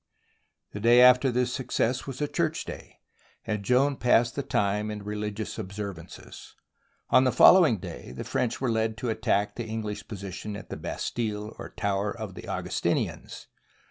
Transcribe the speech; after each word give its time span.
The 0.71 0.79
day 0.79 0.99
after 0.99 1.29
this 1.29 1.53
success 1.53 2.07
was 2.07 2.21
a 2.21 2.27
church 2.27 2.65
day, 2.65 2.97
and 3.45 3.61
Joan 3.63 3.97
passed 3.97 4.33
the 4.33 4.41
time 4.41 4.89
in 4.89 5.03
religious 5.03 5.59
observances. 5.59 6.55
On 7.11 7.23
the 7.23 7.31
following 7.31 7.77
day 7.77 8.11
the 8.11 8.23
French 8.23 8.59
were 8.59 8.71
led 8.71 8.97
to 8.97 9.09
attack 9.11 9.53
the 9.57 9.67
English 9.67 10.07
position 10.07 10.55
at 10.55 10.69
the 10.71 10.75
Bastille 10.77 11.53
or 11.59 11.69
Tower 11.69 12.17
of 12.17 12.33
the 12.33 12.47
Au 12.47 12.63
gustinians. 12.63 13.45